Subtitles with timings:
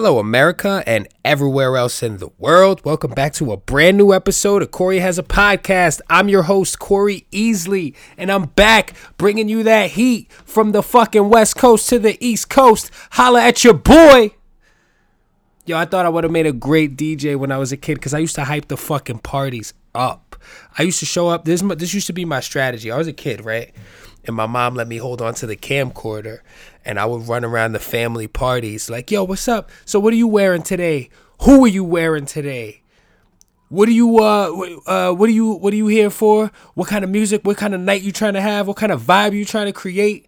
[0.00, 2.80] Hello, America, and everywhere else in the world.
[2.84, 6.00] Welcome back to a brand new episode of Corey Has a Podcast.
[6.08, 11.28] I'm your host, Corey Easley, and I'm back bringing you that heat from the fucking
[11.28, 12.92] West Coast to the East Coast.
[13.10, 14.36] Holla at your boy.
[15.66, 17.94] Yo, I thought I would have made a great DJ when I was a kid
[17.94, 20.36] because I used to hype the fucking parties up.
[20.78, 21.44] I used to show up.
[21.44, 22.92] This this used to be my strategy.
[22.92, 23.74] I was a kid, right?
[24.24, 26.40] And my mom let me hold on to the camcorder,
[26.84, 29.70] and I would run around the family parties like, "Yo, what's up?
[29.84, 31.08] So what are you wearing today?
[31.42, 32.82] Who are you wearing today?
[33.68, 34.50] What are you uh
[34.86, 36.50] uh what are you what are you here for?
[36.74, 37.42] What kind of music?
[37.44, 38.66] What kind of night you trying to have?
[38.66, 40.26] What kind of vibe you trying to create?"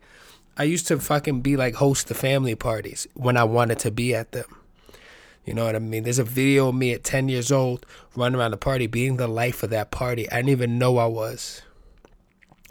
[0.56, 4.14] I used to fucking be like host the family parties when I wanted to be
[4.14, 4.44] at them.
[5.46, 6.02] You know what I mean?
[6.02, 9.26] There's a video of me at 10 years old running around the party, being the
[9.26, 10.30] life of that party.
[10.30, 11.62] I didn't even know I was.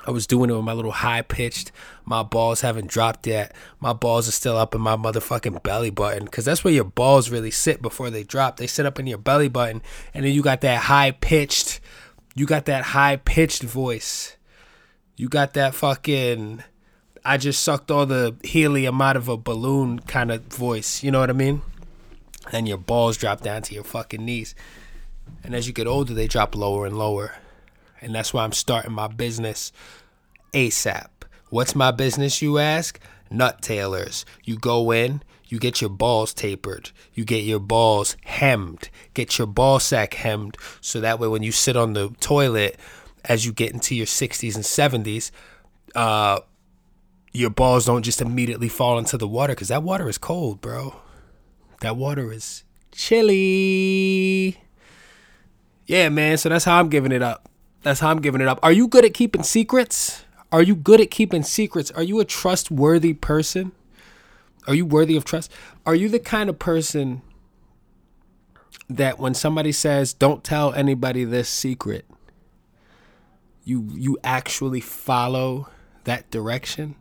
[0.10, 1.72] I was doing it with my little high pitched.
[2.04, 3.56] My balls haven't dropped yet.
[3.80, 6.26] My balls are still up in my motherfucking belly button.
[6.26, 8.58] Because that's where your balls really sit before they drop.
[8.58, 9.84] They sit up in your belly button.
[10.16, 11.80] And then you got that high pitched,
[12.34, 14.36] you got that high pitched voice.
[15.16, 16.64] You got that fucking,
[17.24, 21.04] I just sucked all the helium out of a balloon kind of voice.
[21.04, 21.62] You know what I mean?
[22.52, 24.56] Then your balls drop down to your fucking knees.
[25.44, 27.36] And as you get older, they drop lower and lower.
[28.02, 29.72] And that's why I'm starting my business
[30.54, 31.10] ASAP.
[31.50, 33.00] What's my business, you ask?
[33.32, 34.26] Nut tailors.
[34.44, 39.48] You go in, you get your balls tapered, you get your balls hemmed, get your
[39.48, 42.78] ball sack hemmed, so that way when you sit on the toilet,
[43.26, 44.64] as you get into your 60s and
[45.06, 45.32] 70s,
[45.96, 46.40] uh,
[47.34, 50.96] your balls don't just immediately fall into the water because that water is cold, bro.
[51.82, 54.58] That water is chilly.
[55.86, 56.38] Yeah, man.
[56.38, 57.49] So that's how I'm giving it up.
[57.82, 58.60] That's how I'm giving it up.
[58.62, 60.26] Are you good at keeping secrets?
[60.52, 61.92] Are you good at keeping secrets?
[61.92, 63.72] Are you a trustworthy person?
[64.68, 65.52] Are you worthy of trust?
[65.86, 67.22] Are you the kind of person
[68.90, 72.06] that when somebody says, "Don't tell anybody this secret,"
[73.64, 75.70] you you actually follow
[76.04, 76.96] that direction?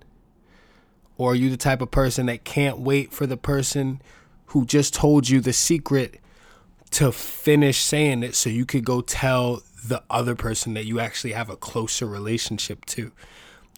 [1.17, 4.00] Or are you the type of person that can't wait for the person
[4.47, 6.21] who just told you the secret
[6.91, 11.33] to finish saying it so you could go tell the other person that you actually
[11.33, 13.12] have a closer relationship to.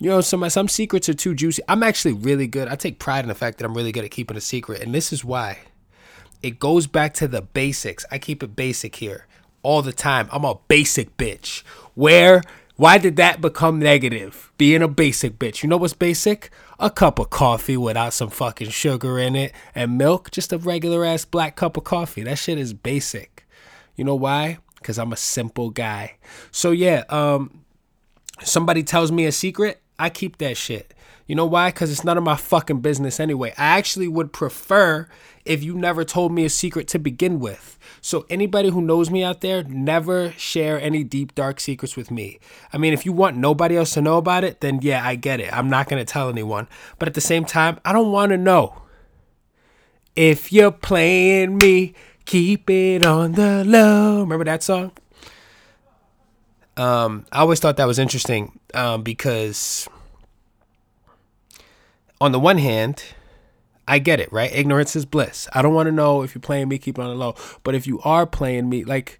[0.00, 1.62] You know, some some secrets are too juicy.
[1.68, 2.68] I'm actually really good.
[2.68, 4.94] I take pride in the fact that I'm really good at keeping a secret, and
[4.94, 5.58] this is why.
[6.42, 8.06] It goes back to the basics.
[8.10, 9.26] I keep it basic here
[9.62, 10.28] all the time.
[10.32, 11.62] I'm a basic bitch.
[11.94, 12.42] Where
[12.80, 14.50] why did that become negative?
[14.56, 15.62] Being a basic bitch.
[15.62, 16.48] You know what's basic?
[16.78, 20.30] A cup of coffee without some fucking sugar in it and milk.
[20.30, 22.22] Just a regular ass black cup of coffee.
[22.22, 23.46] That shit is basic.
[23.96, 24.60] You know why?
[24.80, 26.16] Because I'm a simple guy.
[26.50, 27.64] So yeah, um,
[28.42, 30.94] somebody tells me a secret, I keep that shit.
[31.26, 31.68] You know why?
[31.68, 33.50] Because it's none of my fucking business anyway.
[33.56, 35.06] I actually would prefer
[35.44, 37.78] if you never told me a secret to begin with.
[38.00, 42.40] So, anybody who knows me out there, never share any deep, dark secrets with me.
[42.72, 45.38] I mean, if you want nobody else to know about it, then yeah, I get
[45.38, 45.52] it.
[45.52, 46.66] I'm not going to tell anyone.
[46.98, 48.82] But at the same time, I don't want to know.
[50.16, 51.94] If you're playing me,
[52.30, 54.20] keep it on the low.
[54.20, 54.92] Remember that song?
[56.76, 59.88] Um, I always thought that was interesting um, because
[62.20, 63.02] on the one hand,
[63.88, 64.54] I get it, right?
[64.54, 65.48] Ignorance is bliss.
[65.54, 67.34] I don't want to know if you're playing me, keep it on the low.
[67.64, 69.18] But if you are playing me, like,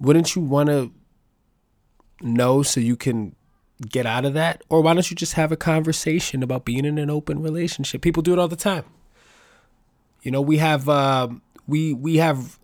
[0.00, 0.90] wouldn't you want to
[2.20, 3.36] know so you can
[3.88, 4.64] get out of that?
[4.68, 8.02] Or why don't you just have a conversation about being in an open relationship?
[8.02, 8.84] People do it all the time.
[10.22, 11.28] You know, we have uh,
[11.66, 12.58] we we have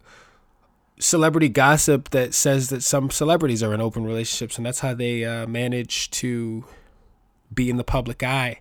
[0.98, 5.24] celebrity gossip that says that some celebrities are in open relationships, and that's how they
[5.24, 6.64] uh, manage to
[7.52, 8.60] be in the public eye.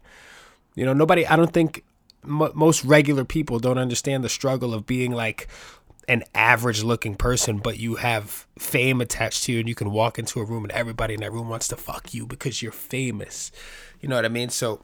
[0.75, 1.25] You know, nobody.
[1.25, 1.83] I don't think
[2.23, 5.47] m- most regular people don't understand the struggle of being like
[6.07, 10.17] an average looking person, but you have fame attached to you, and you can walk
[10.17, 13.51] into a room and everybody in that room wants to fuck you because you're famous.
[13.99, 14.49] You know what I mean?
[14.49, 14.83] So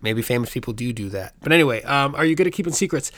[0.00, 1.34] maybe famous people do do that.
[1.40, 3.10] But anyway, um, are you good at keeping secrets?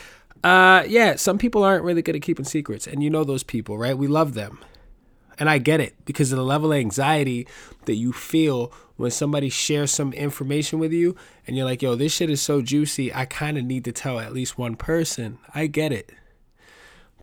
[0.44, 3.78] Uh, yeah, some people aren't really good at keeping secrets, and you know those people,
[3.78, 3.96] right?
[3.96, 4.58] We love them.
[5.38, 7.48] And I get it because of the level of anxiety
[7.86, 12.12] that you feel when somebody shares some information with you and you're like, yo, this
[12.12, 13.12] shit is so juicy.
[13.12, 15.38] I kind of need to tell at least one person.
[15.52, 16.12] I get it.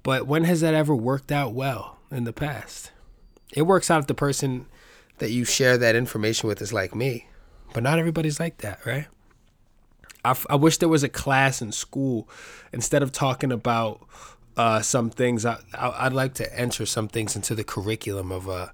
[0.04, 2.92] But when has that ever worked out well in the past?
[3.54, 4.66] It works out if the person
[5.20, 7.28] that you share that information with is like me.
[7.74, 9.08] But not everybody's like that, right?
[10.24, 12.28] I, I wish there was a class in school
[12.72, 14.06] instead of talking about
[14.58, 15.46] uh, some things.
[15.46, 18.68] I, I would like to enter some things into the curriculum of uh,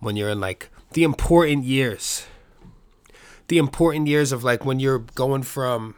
[0.00, 2.26] when you're in like the important years,
[3.48, 5.94] the important years of like when you're going from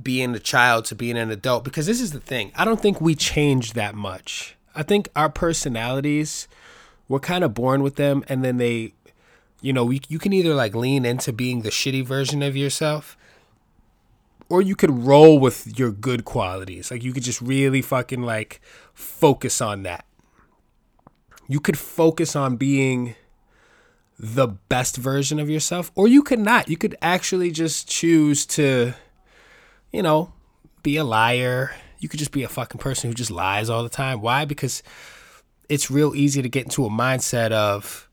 [0.00, 2.52] being a child to being an adult because this is the thing.
[2.56, 4.56] I don't think we change that much.
[4.74, 6.48] I think our personalities
[7.08, 8.94] we're kind of born with them and then they
[9.62, 13.16] you know, we, you can either like lean into being the shitty version of yourself
[14.50, 16.90] or you could roll with your good qualities.
[16.90, 18.60] Like you could just really fucking like
[18.92, 20.04] focus on that.
[21.48, 23.14] You could focus on being
[24.18, 26.68] the best version of yourself or you could not.
[26.68, 28.92] You could actually just choose to
[29.92, 30.32] you know,
[30.82, 31.74] be a liar.
[31.98, 34.20] You could just be a fucking person who just lies all the time.
[34.20, 34.44] Why?
[34.44, 34.82] Because
[35.68, 38.08] it's real easy to get into a mindset of,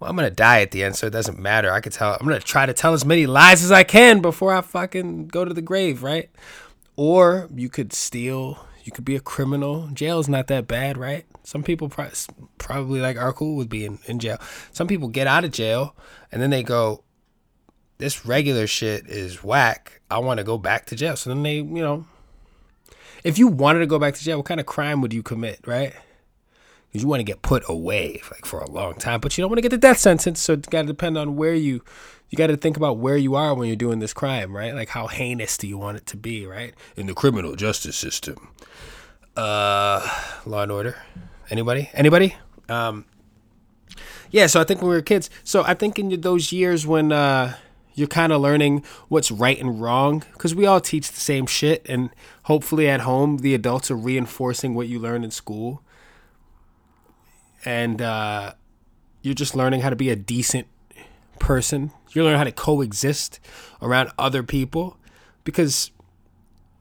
[0.00, 1.70] well, I'm gonna die at the end, so it doesn't matter.
[1.70, 2.16] I could tell.
[2.18, 5.44] I'm gonna try to tell as many lies as I can before I fucking go
[5.44, 6.30] to the grave, right?
[6.96, 8.66] Or you could steal.
[8.82, 9.88] You could be a criminal.
[9.92, 11.26] Jail's not that bad, right?
[11.44, 12.08] Some people pro-
[12.56, 14.38] probably like are cool with being in jail.
[14.72, 15.94] Some people get out of jail
[16.32, 17.04] and then they go,
[17.98, 20.00] "This regular shit is whack.
[20.10, 21.14] I want to go back to jail.
[21.16, 22.06] So then they, you know,
[23.22, 25.60] if you wanted to go back to jail, what kind of crime would you commit,
[25.66, 25.92] right?
[26.90, 29.50] Because you want to get put away like for a long time, but you don't
[29.50, 30.40] want to get the death sentence.
[30.40, 31.84] So it's got to depend on where you,
[32.30, 34.74] you got to think about where you are when you're doing this crime, right?
[34.74, 36.74] Like how heinous do you want it to be, right?
[36.96, 38.48] In the criminal justice system.
[39.36, 40.00] Uh,
[40.44, 41.00] Law and Order.
[41.48, 41.90] Anybody?
[41.94, 42.34] Anybody?
[42.68, 43.04] Um,
[44.32, 44.48] yeah.
[44.48, 45.30] So I think when we were kids.
[45.44, 47.12] So I think in those years when.
[47.12, 47.54] Uh,
[47.94, 51.84] you're kind of learning what's right and wrong because we all teach the same shit
[51.88, 52.10] and
[52.44, 55.82] hopefully at home the adults are reinforcing what you learn in school
[57.64, 58.52] and uh,
[59.22, 60.66] you're just learning how to be a decent
[61.38, 63.40] person you're learning how to coexist
[63.80, 64.96] around other people
[65.44, 65.90] because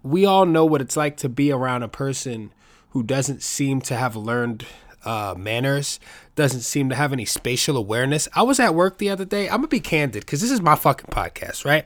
[0.04, 2.52] we all know what it's like to be around a person
[2.92, 4.66] who doesn't seem to have learned
[5.06, 6.00] uh, manners,
[6.36, 8.28] doesn't seem to have any spatial awareness.
[8.34, 9.48] I was at work the other day.
[9.48, 11.86] I'm gonna be candid because this is my fucking podcast, right?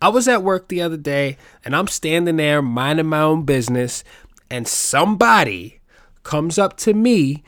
[0.00, 4.04] I was at work the other day and I'm standing there minding my own business,
[4.50, 5.80] and somebody
[6.22, 7.42] comes up to me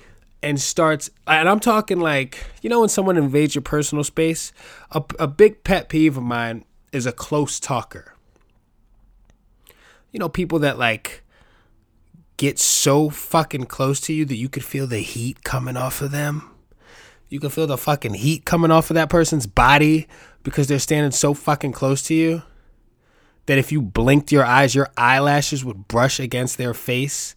[0.47, 4.53] and starts and i'm talking like you know when someone invades your personal space
[4.93, 8.15] a, a big pet peeve of mine is a close talker
[10.13, 11.23] you know people that like
[12.37, 16.11] get so fucking close to you that you could feel the heat coming off of
[16.11, 16.51] them.
[17.29, 20.07] You can feel the fucking heat coming off of that person's body
[20.43, 22.43] because they're standing so fucking close to you
[23.47, 27.35] that if you blinked your eyes, your eyelashes would brush against their face.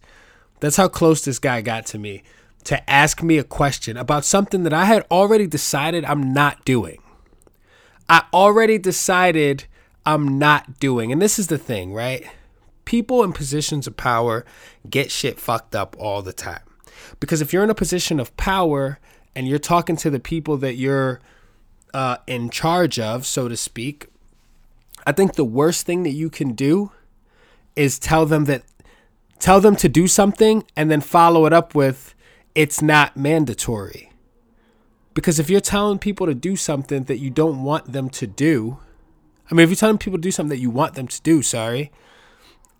[0.60, 2.22] That's how close this guy got to me
[2.64, 7.02] to ask me a question about something that I had already decided I'm not doing.
[8.08, 9.64] I already decided
[10.04, 11.12] I'm not doing.
[11.12, 12.26] And this is the thing, right?
[12.90, 14.44] people in positions of power
[14.90, 16.62] get shit fucked up all the time.
[17.20, 18.98] Because if you're in a position of power
[19.32, 21.20] and you're talking to the people that you're
[21.94, 24.08] uh, in charge of, so to speak,
[25.06, 26.90] I think the worst thing that you can do
[27.76, 28.64] is tell them that
[29.38, 32.16] tell them to do something and then follow it up with
[32.54, 34.10] it's not mandatory.
[35.14, 38.78] Because if you're telling people to do something that you don't want them to do,
[39.50, 41.42] I mean, if you're telling people to do something that you want them to do,
[41.42, 41.90] sorry,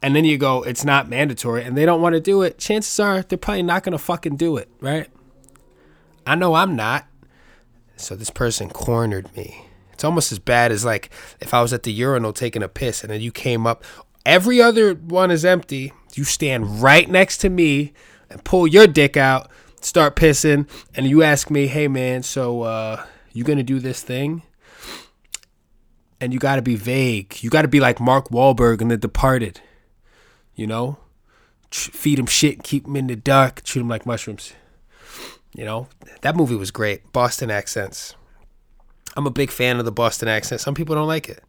[0.02, 2.99] and then you go, it's not mandatory, and they don't want to do it, chances
[3.00, 5.08] are they're probably not going to fucking do it, right?
[6.26, 7.06] I know I'm not.
[7.96, 9.66] So this person cornered me.
[9.92, 13.02] It's almost as bad as like if I was at the urinal taking a piss
[13.02, 13.85] and then you came up,
[14.25, 15.92] every other one is empty.
[16.14, 17.92] You stand right next to me
[18.30, 23.04] and pull your dick out, start pissing, and you ask me, hey man, so uh,
[23.32, 24.42] you gonna do this thing?
[26.20, 27.42] And you gotta be vague.
[27.42, 29.60] You gotta be like Mark Wahlberg in The Departed
[30.60, 30.99] you know,
[31.70, 34.52] feed them shit keep them in the dark, treat them like mushrooms.
[35.54, 35.88] You know,
[36.20, 37.12] that movie was great.
[37.14, 38.14] Boston accents.
[39.16, 40.60] I'm a big fan of the Boston accent.
[40.60, 41.42] Some people don't like it.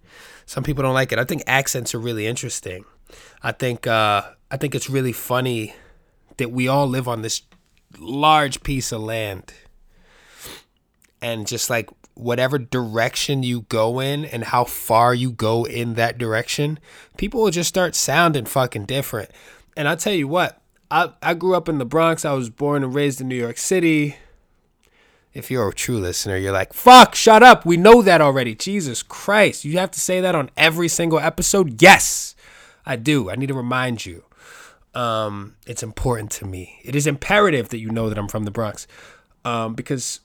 [0.46, 1.20] Some people don't like it.
[1.20, 2.86] I think accents are really interesting.
[3.44, 5.76] I think uh, I think it's really funny
[6.38, 7.42] that we all live on this
[8.00, 9.54] large piece of land,
[11.22, 16.18] and just like whatever direction you go in and how far you go in that
[16.18, 16.80] direction,
[17.18, 19.30] people will just start sounding fucking different.
[19.78, 22.26] And I tell you what, I, I grew up in the Bronx.
[22.26, 24.18] I was born and raised in New York City.
[25.34, 27.66] If you're a true listener, you're like, fuck, shut up.
[27.66, 28.54] We know that already.
[28.54, 29.64] Jesus Christ.
[29.64, 31.82] You have to say that on every single episode?
[31.82, 32.36] Yes,
[32.86, 33.30] I do.
[33.30, 34.26] I need to remind you.
[34.94, 36.80] Um, it's important to me.
[36.84, 38.88] It is imperative that you know that I'm from the Bronx.
[39.44, 40.20] Um, because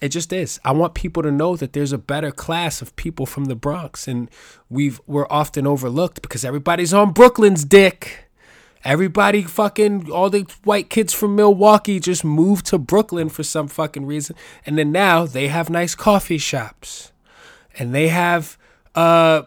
[0.00, 0.60] it just is.
[0.64, 4.06] I want people to know that there's a better class of people from the Bronx,
[4.06, 4.30] and
[4.70, 8.28] we've we're often overlooked because everybody's on Brooklyn's dick.
[8.84, 14.06] Everybody fucking all the white kids from Milwaukee just moved to Brooklyn for some fucking
[14.06, 17.12] reason, and then now they have nice coffee shops,
[17.76, 18.56] and they have
[18.94, 19.42] uh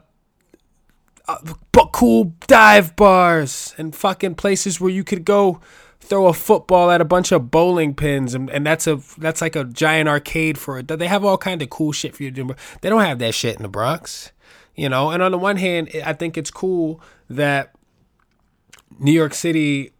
[1.31, 5.61] uh, but cool dive bars and fucking places where you could go
[5.99, 9.55] throw a football at a bunch of bowling pins and, and that's a that's like
[9.55, 10.87] a giant arcade for it.
[10.87, 12.55] They have all kind of cool shit for you to do.
[12.81, 14.31] They don't have that shit in the Bronx,
[14.75, 15.11] you know.
[15.11, 17.73] And on the one hand, I think it's cool that
[18.99, 19.93] New York City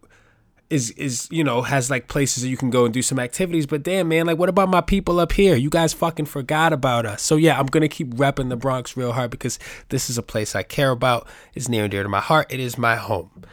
[0.72, 3.66] is is you know has like places that you can go and do some activities
[3.66, 5.54] but damn man like what about my people up here?
[5.54, 7.20] You guys fucking forgot about us.
[7.22, 9.58] So yeah i'm gonna keep repping the bronx real hard because
[9.90, 11.28] this is a place i care about.
[11.54, 12.46] It's near and dear to my heart.
[12.50, 13.44] It is my home.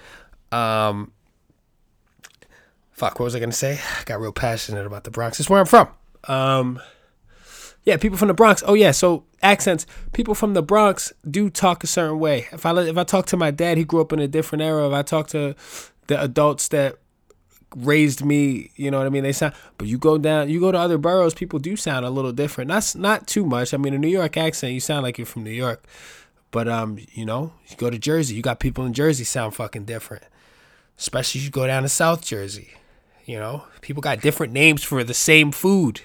[0.53, 1.11] Um
[2.91, 3.79] fuck what was i gonna say?
[3.99, 5.41] I got real passionate about the bronx.
[5.41, 5.89] It's where i'm from.
[6.23, 6.79] Um
[7.83, 8.63] yeah people from the bronx.
[8.65, 9.85] Oh yeah so accents.
[10.13, 12.47] People from the bronx do talk a certain way.
[12.53, 14.87] If i if i talk to my dad he grew up in a different era.
[14.87, 15.53] If i talk to
[16.07, 16.97] the adults that
[17.75, 19.23] raised me, you know what I mean?
[19.23, 22.09] They sound but you go down you go to other boroughs, people do sound a
[22.09, 22.69] little different.
[22.69, 23.73] That's not too much.
[23.73, 25.83] I mean a New York accent, you sound like you're from New York.
[26.51, 29.85] But um, you know, you go to Jersey, you got people in Jersey sound fucking
[29.85, 30.23] different.
[30.97, 32.71] Especially you go down to South Jersey.
[33.25, 36.01] You know, people got different names for the same food.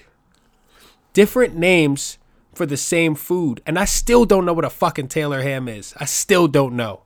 [1.13, 2.17] Different names
[2.53, 3.61] for the same food.
[3.65, 5.93] And I still don't know what a fucking Taylor ham is.
[5.97, 7.01] I still don't know.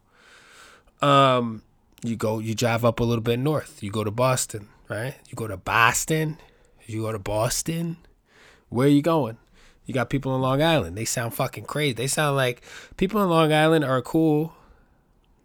[1.01, 1.63] Um
[2.03, 3.81] you go you drive up a little bit north.
[3.83, 5.15] You go to boston right?
[5.29, 6.37] You go to boston.
[6.85, 7.97] You go to boston.
[8.67, 9.37] Where are you going?
[9.85, 10.97] You got people in long island.
[10.97, 11.93] They sound fucking crazy.
[11.93, 12.61] They sound like
[12.97, 14.53] people in long island are cool.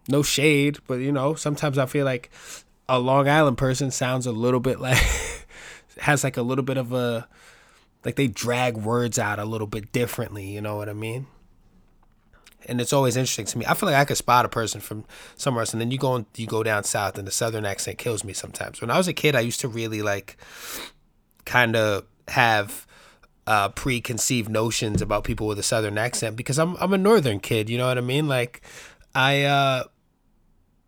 [0.07, 2.29] No shade but you know sometimes i feel like
[2.87, 5.03] a long island person sounds a little bit like
[5.99, 7.27] has like a little bit of a
[8.03, 11.25] like they drag words out a little bit differently you know what i mean
[12.67, 13.65] and it's always interesting to me.
[13.65, 15.05] I feel like I could spot a person from
[15.35, 18.23] somewhere else, and then you go you go down south, and the southern accent kills
[18.23, 18.81] me sometimes.
[18.81, 20.37] When I was a kid, I used to really like
[21.45, 22.87] kind of have
[23.47, 27.69] uh, preconceived notions about people with a southern accent because I'm I'm a northern kid.
[27.69, 28.27] You know what I mean?
[28.27, 28.61] Like
[29.13, 29.43] I.
[29.43, 29.83] Uh,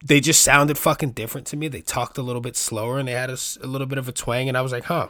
[0.06, 1.68] they just sounded fucking different to me.
[1.68, 4.12] They talked a little bit slower and they had a, a little bit of a
[4.12, 5.08] twang, and I was like, huh.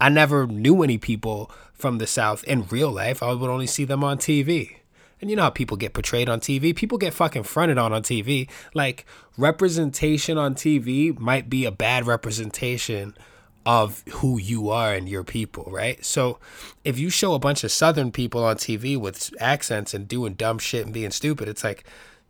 [0.00, 3.22] I never knew any people from the South in real life.
[3.22, 4.76] I would only see them on TV.
[5.24, 6.76] And you know how people get portrayed on TV?
[6.76, 8.46] People get fucking fronted on on TV.
[8.74, 9.06] Like,
[9.38, 13.16] representation on TV might be a bad representation
[13.64, 16.04] of who you are and your people, right?
[16.04, 16.38] So,
[16.84, 20.58] if you show a bunch of Southern people on TV with accents and doing dumb
[20.58, 21.84] shit and being stupid, it's like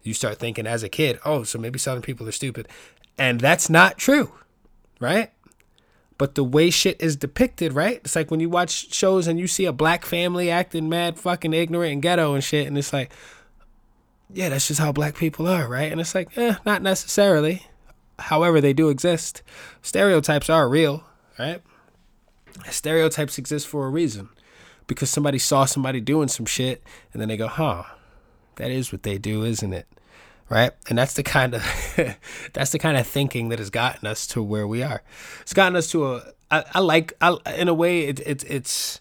[0.04, 2.68] you start thinking as a kid, oh, so maybe Southern people are stupid.
[3.18, 4.34] And that's not true,
[5.00, 5.32] right?
[6.24, 7.96] But the way shit is depicted, right?
[7.96, 11.52] It's like when you watch shows and you see a black family acting mad fucking
[11.52, 13.12] ignorant and ghetto and shit, and it's like,
[14.32, 15.92] yeah, that's just how black people are, right?
[15.92, 17.66] And it's like, eh, not necessarily.
[18.18, 19.42] However, they do exist.
[19.82, 21.04] Stereotypes are real,
[21.38, 21.60] right?
[22.70, 24.30] Stereotypes exist for a reason.
[24.86, 27.82] Because somebody saw somebody doing some shit and then they go, huh,
[28.56, 29.86] that is what they do, isn't it?
[30.48, 30.72] Right?
[30.88, 31.64] And that's the kind of
[32.52, 35.02] that's the kind of thinking that has gotten us to where we are.
[35.42, 39.00] It's gotten us to a I, I like I, in a way it, it it's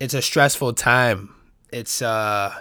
[0.00, 1.34] it's a stressful time.
[1.70, 2.54] It's uh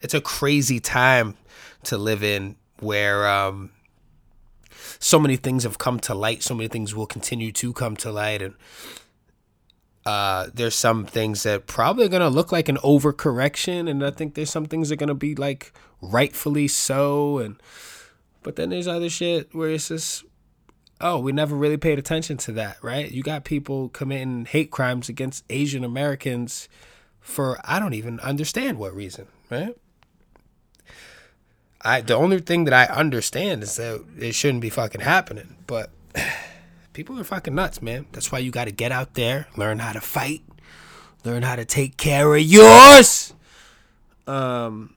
[0.00, 1.36] it's a crazy time
[1.84, 3.70] to live in where um
[4.98, 8.12] so many things have come to light, so many things will continue to come to
[8.12, 8.54] light and
[10.06, 14.10] uh, there's some things that probably are going to look like an overcorrection and i
[14.10, 17.60] think there's some things that are going to be like rightfully so and
[18.42, 20.24] but then there's other shit where it's just
[21.00, 23.10] oh we never really paid attention to that right?
[23.10, 26.68] You got people committing hate crimes against asian americans
[27.20, 29.76] for i don't even understand what reason right?
[31.82, 35.90] I the only thing that i understand is that it shouldn't be fucking happening but
[36.92, 38.06] people are fucking nuts, man.
[38.12, 40.42] That's why you got to get out there, learn how to fight,
[41.24, 43.34] learn how to take care of yours.
[44.26, 44.94] Um,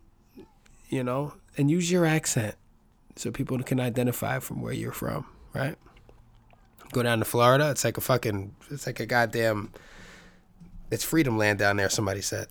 [0.89, 2.55] you know, and use your accent
[3.15, 5.75] so people can identify from where you're from, right?
[6.91, 9.71] Go down to Florida, it's like a fucking, it's like a goddamn,
[10.91, 11.89] it's freedom land down there.
[11.89, 12.47] Somebody said.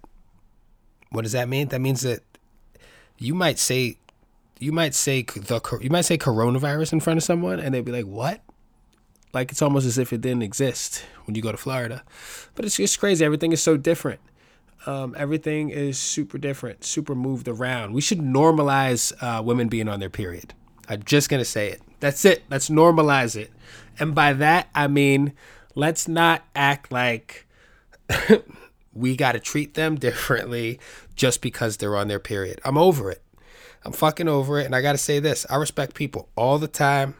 [1.11, 1.69] What does that mean?
[1.69, 2.21] That means that
[3.19, 3.99] you might say,
[4.59, 7.93] you might say the, you might say coronavirus in front of someone, and they'd be
[7.93, 8.41] like, "What?"
[9.33, 12.03] Like it's almost as if it didn't exist when you go to Florida.
[12.55, 13.25] But it's just crazy.
[13.25, 14.21] Everything is so different.
[14.85, 17.93] Um, everything is super different, super moved around.
[17.93, 20.55] We should normalize uh, women being on their period.
[20.89, 21.81] I'm just gonna say it.
[22.01, 22.43] That's it.
[22.51, 23.51] Let's normalize it.
[23.99, 25.33] And by that I mean
[25.75, 27.47] let's not act like
[28.93, 30.79] we got to treat them differently
[31.15, 32.61] just because they're on their period.
[32.65, 33.23] I'm over it.
[33.85, 34.67] I'm fucking over it.
[34.67, 37.15] And I got to say this I respect people all the time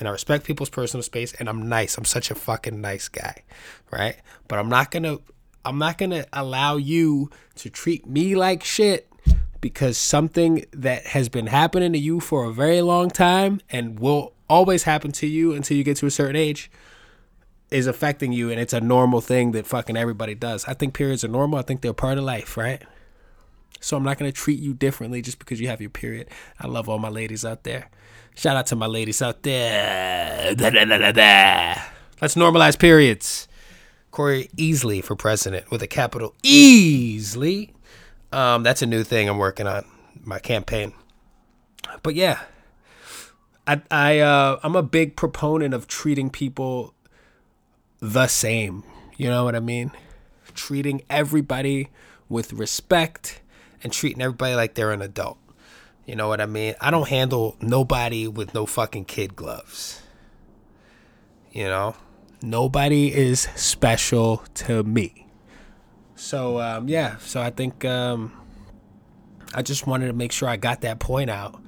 [0.00, 1.96] and I respect people's personal space and I'm nice.
[1.96, 3.44] I'm such a fucking nice guy,
[3.92, 4.16] right?
[4.48, 5.22] But I'm not going to
[5.64, 9.12] I'm not going to allow you to treat me like shit
[9.60, 14.32] because something that has been happening to you for a very long time and will
[14.48, 16.70] always happen to you until you get to a certain age
[17.70, 20.64] is affecting you and it's a normal thing that fucking everybody does.
[20.64, 21.58] I think periods are normal.
[21.58, 22.82] I think they're part of life, right?
[23.80, 26.28] So I'm not going to treat you differently just because you have your period.
[26.58, 27.90] I love all my ladies out there.
[28.36, 30.54] Shout out to my ladies out there.
[30.54, 31.74] Da, da, da,
[32.20, 33.48] Let's normalize periods.
[34.10, 37.70] Corey Easley for president with a capital Easley.
[38.32, 39.84] Um, that's a new thing I'm working on,
[40.24, 40.92] my campaign.
[42.02, 42.40] But yeah,
[43.66, 46.94] I I uh, I'm a big proponent of treating people
[48.00, 48.84] the same.
[49.16, 49.92] You know what I mean?
[50.54, 51.88] Treating everybody
[52.28, 53.40] with respect
[53.82, 55.38] and treating everybody like they're an adult.
[56.06, 56.74] You know what I mean?
[56.80, 60.02] I don't handle nobody with no fucking kid gloves.
[61.52, 61.94] You know?
[62.42, 65.26] Nobody is special to me.
[66.16, 68.32] So um, yeah, so I think um,
[69.54, 71.60] I just wanted to make sure I got that point out.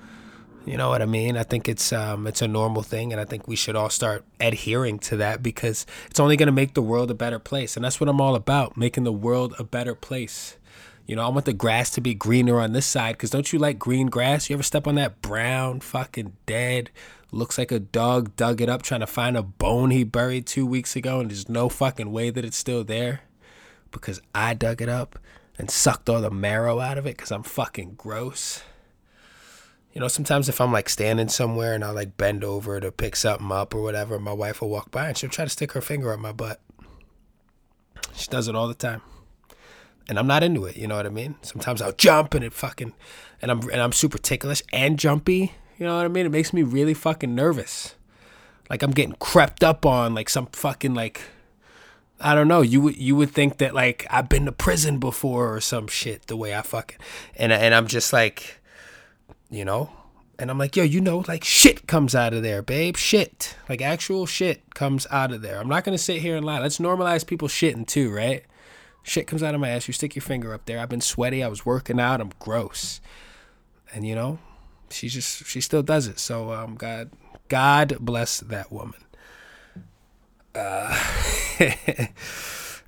[0.64, 1.36] You know what I mean?
[1.36, 4.24] I think it's um, it's a normal thing, and I think we should all start
[4.40, 7.84] adhering to that because it's only going to make the world a better place, and
[7.84, 10.56] that's what I'm all about: making the world a better place.
[11.06, 13.58] You know, I want the grass to be greener on this side because don't you
[13.58, 14.48] like green grass?
[14.48, 16.90] You ever step on that brown, fucking dead,
[17.32, 20.64] looks like a dog dug it up trying to find a bone he buried two
[20.64, 23.22] weeks ago, and there's no fucking way that it's still there
[23.90, 25.18] because I dug it up
[25.58, 28.62] and sucked all the marrow out of it because I'm fucking gross.
[29.92, 33.16] You know, sometimes if I'm like standing somewhere and I like bend over to pick
[33.16, 35.82] something up or whatever, my wife will walk by and she'll try to stick her
[35.82, 36.60] finger up my butt.
[38.14, 39.02] She does it all the time
[40.08, 40.76] and I'm not into it.
[40.76, 41.36] You know what I mean?
[41.42, 42.92] Sometimes I'll jump and it fucking,
[43.40, 45.54] and I'm and I'm super ticklish and jumpy.
[45.78, 46.26] You know what I mean?
[46.26, 47.94] It makes me really fucking nervous.
[48.70, 51.20] Like I'm getting crept up on, like some fucking like,
[52.20, 52.62] I don't know.
[52.62, 56.26] You would you would think that like I've been to prison before or some shit.
[56.26, 56.98] The way I fucking,
[57.36, 58.60] and and I'm just like,
[59.50, 59.90] you know.
[60.38, 62.96] And I'm like, yo, you know, like shit comes out of there, babe.
[62.96, 63.54] Shit.
[63.68, 65.60] Like actual shit comes out of there.
[65.60, 66.58] I'm not gonna sit here and lie.
[66.58, 68.44] Let's normalize people shitting too, right?
[69.02, 69.88] Shit comes out of my ass.
[69.88, 70.78] You stick your finger up there.
[70.78, 71.42] I've been sweaty.
[71.42, 72.20] I was working out.
[72.20, 73.00] I'm gross.
[73.92, 74.38] And you know,
[74.90, 76.18] she just she still does it.
[76.18, 77.10] So um, God,
[77.48, 79.00] God bless that woman.
[80.54, 80.98] Uh,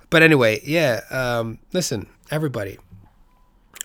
[0.09, 1.01] but anyway, yeah.
[1.09, 2.77] Um, listen, everybody.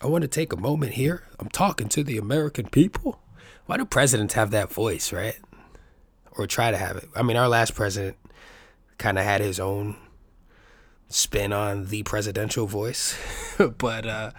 [0.02, 1.24] I want to take a moment here.
[1.38, 3.20] I'm talking to the American people.
[3.66, 5.38] Why do presidents have that voice, right?
[6.32, 7.08] Or try to have it?
[7.14, 8.16] I mean, our last president
[8.96, 9.96] kind of had his own
[11.10, 13.18] spin on the presidential voice.
[13.78, 14.30] but uh,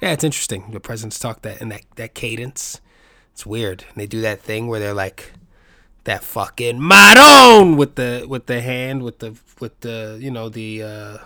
[0.00, 0.70] yeah, it's interesting.
[0.70, 2.80] The presidents talk that in that, that cadence.
[3.32, 3.84] It's weird.
[3.88, 5.32] And they do that thing where they're like
[6.04, 10.82] that fucking maron with the with the hand with the with the you know the
[10.82, 11.18] uh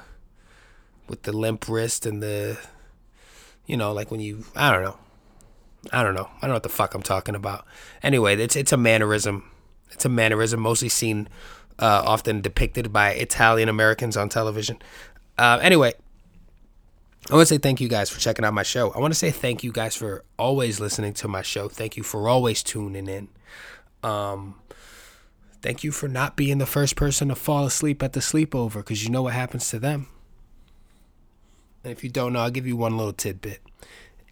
[1.08, 2.58] with the limp wrist and the
[3.64, 4.98] you know like when you I don't know.
[5.92, 6.28] I don't know.
[6.38, 7.64] I don't know what the fuck I'm talking about.
[8.02, 9.50] Anyway, it's it's a mannerism.
[9.92, 11.28] It's a mannerism mostly seen
[11.78, 14.78] uh, often depicted by Italian Americans on television.
[15.38, 15.92] Uh, anyway,
[17.30, 18.92] I want to say thank you guys for checking out my show.
[18.92, 21.68] I want to say thank you guys for always listening to my show.
[21.68, 23.28] Thank you for always tuning in.
[24.02, 24.54] Um,
[25.62, 29.02] thank you for not being the first person to fall asleep at the sleepover because
[29.02, 30.06] you know what happens to them.
[31.82, 33.60] And if you don't know, I'll give you one little tidbit.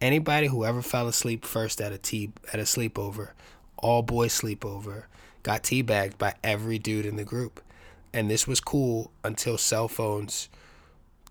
[0.01, 3.31] Anybody who ever fell asleep first at a tea at a sleepover,
[3.79, 5.05] all boys sleepover,
[5.45, 7.61] got teabagged by every dude in the group.
[8.13, 10.49] And this was cool until cell phones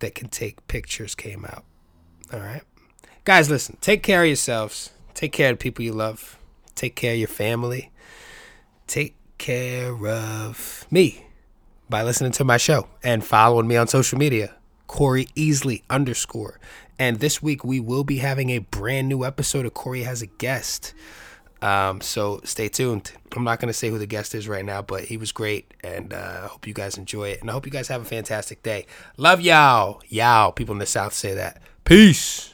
[0.00, 1.64] that can take pictures came out.
[2.32, 2.62] All right.
[3.24, 4.90] Guys, listen, take care of yourselves.
[5.12, 6.38] Take care of the people you love.
[6.74, 7.90] Take care of your family.
[8.86, 11.26] Take care of me
[11.88, 14.54] by listening to my show and following me on social media.
[14.86, 16.60] Corey Easley underscore.
[16.98, 20.26] And this week we will be having a brand new episode of Corey Has a
[20.26, 20.94] Guest.
[21.64, 23.10] Um, so stay tuned.
[23.34, 25.72] I'm not going to say who the guest is right now, but he was great.
[25.82, 27.40] And uh, I hope you guys enjoy it.
[27.40, 28.86] And I hope you guys have a fantastic day.
[29.16, 30.02] Love y'all.
[30.08, 30.52] Y'all.
[30.52, 31.62] People in the South say that.
[31.84, 32.53] Peace.